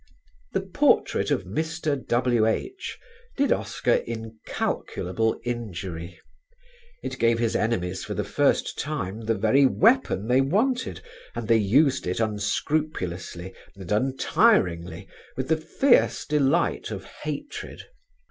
[0.53, 1.95] "The Portrait of Mr.
[2.07, 2.97] W.H."
[3.37, 6.19] did Oscar incalculable injury.
[7.03, 11.03] It gave his enemies for the first time the very weapon they wanted,
[11.35, 17.83] and they used it unscrupulously and untiringly with the fierce delight of hatred.